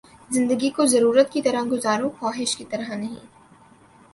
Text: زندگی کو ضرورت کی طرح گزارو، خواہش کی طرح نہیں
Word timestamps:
زندگی 0.29 0.69
کو 0.69 0.85
ضرورت 0.85 1.31
کی 1.31 1.41
طرح 1.41 1.63
گزارو، 1.71 2.09
خواہش 2.19 2.55
کی 2.57 2.65
طرح 2.65 2.95
نہیں 2.95 3.25